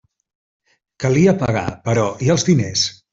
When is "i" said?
2.29-2.33